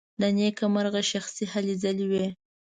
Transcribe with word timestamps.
له 0.21 0.27
نېکه 0.37 0.65
مرغه 0.73 1.01
شخصي 1.11 1.45
هلې 1.53 1.73
ځلې 1.83 2.05
وې. 2.11 2.25